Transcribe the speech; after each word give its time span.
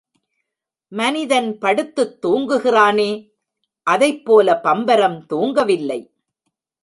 மனிதன் 0.91 1.57
படுத்துத் 1.57 2.25
தூங்குகிறானே 2.25 3.11
அதைப்போல 3.89 4.59
பம்பரம் 4.61 5.25
தூங்கவில்லை. 5.29 5.99